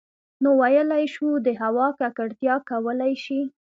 [0.43, 3.41] نـو ٫ويلـی شـوو د هـوا ککـړتـيا کـولی شـي